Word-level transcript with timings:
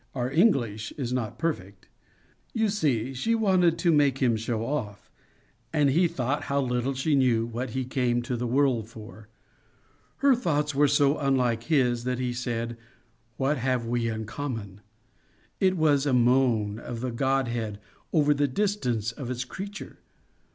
"Our 0.15 0.31
English 0.31 0.91
is 0.93 1.13
not 1.13 1.37
perfect. 1.37 1.87
You 2.55 2.69
see 2.69 3.13
she 3.13 3.35
wanted 3.35 3.77
to 3.77 3.91
make 3.93 4.17
him 4.17 4.35
show 4.35 4.65
off, 4.65 5.11
and 5.71 5.91
he 5.91 6.07
thought 6.07 6.45
how 6.45 6.59
little 6.59 6.95
she 6.95 7.13
knew 7.13 7.45
what 7.45 7.69
he 7.77 7.85
came 7.85 8.23
to 8.23 8.35
the 8.35 8.47
world 8.47 8.89
for. 8.89 9.29
Her 10.25 10.33
thoughts 10.35 10.73
were 10.73 10.87
so 10.87 11.19
unlike 11.19 11.65
his 11.65 12.03
that 12.05 12.17
he 12.17 12.33
said, 12.33 12.77
What 13.37 13.59
have 13.59 13.85
we 13.85 14.09
in 14.09 14.25
common! 14.25 14.81
It 15.59 15.77
was 15.77 16.07
a 16.07 16.13
moan 16.13 16.79
of 16.79 17.01
the 17.01 17.11
God 17.11 17.47
head 17.49 17.79
over 18.11 18.33
the 18.33 18.47
distance 18.47 19.11
of 19.11 19.29
its 19.29 19.45
creature. 19.45 19.99